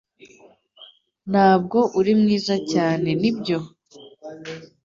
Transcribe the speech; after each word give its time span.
Ntabwo 1.31 1.77
uri 1.99 2.11
mwiza 2.21 2.55
cyane 2.71 3.09
nibyo 3.21 3.57